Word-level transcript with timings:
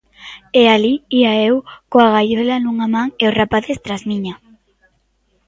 E 0.61 0.63
alí 0.75 0.93
ía 1.19 1.31
eu 1.49 1.55
coa 1.91 2.09
gaiola 2.15 2.55
nunha 2.59 2.87
man 2.95 3.07
e 3.21 3.23
os 3.29 3.37
rapaces 3.41 3.77
tras 3.85 4.03
miña. 4.09 4.33